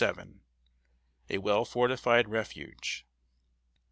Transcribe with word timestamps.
_[Sidenote: 0.03 0.39
A 1.29 1.37
WELL 1.37 1.63
FORTIFIED 1.63 2.27
REFUGE. 2.27 3.05